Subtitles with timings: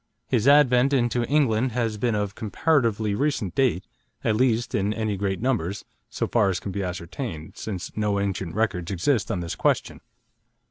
[0.25, 3.85] His advent into England has been of comparatively recent date,
[4.23, 8.55] at least in any great numbers, so far as can be ascertained, since no ancient
[8.55, 10.01] records exist on this question.